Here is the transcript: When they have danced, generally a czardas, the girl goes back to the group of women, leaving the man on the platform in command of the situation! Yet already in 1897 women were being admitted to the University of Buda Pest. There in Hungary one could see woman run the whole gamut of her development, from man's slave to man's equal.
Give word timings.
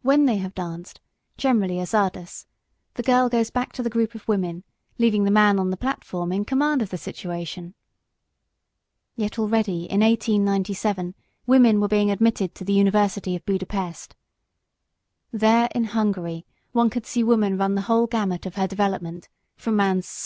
When 0.00 0.24
they 0.24 0.38
have 0.38 0.54
danced, 0.54 1.02
generally 1.36 1.80
a 1.80 1.84
czardas, 1.84 2.46
the 2.94 3.02
girl 3.02 3.28
goes 3.28 3.50
back 3.50 3.74
to 3.74 3.82
the 3.82 3.90
group 3.90 4.14
of 4.14 4.26
women, 4.26 4.64
leaving 4.96 5.24
the 5.24 5.30
man 5.30 5.58
on 5.58 5.68
the 5.68 5.76
platform 5.76 6.32
in 6.32 6.46
command 6.46 6.80
of 6.80 6.88
the 6.88 6.96
situation! 6.96 7.74
Yet 9.16 9.38
already 9.38 9.84
in 9.84 10.00
1897 10.00 11.14
women 11.46 11.78
were 11.78 11.88
being 11.88 12.10
admitted 12.10 12.54
to 12.54 12.64
the 12.64 12.72
University 12.72 13.36
of 13.36 13.44
Buda 13.44 13.66
Pest. 13.66 14.16
There 15.30 15.68
in 15.74 15.84
Hungary 15.92 16.46
one 16.72 16.88
could 16.88 17.04
see 17.04 17.22
woman 17.22 17.58
run 17.58 17.74
the 17.74 17.82
whole 17.82 18.06
gamut 18.06 18.46
of 18.46 18.54
her 18.54 18.66
development, 18.66 19.28
from 19.56 19.76
man's 19.76 19.84
slave 19.84 19.90
to 19.90 19.90
man's 19.90 20.06
equal. 20.06 20.18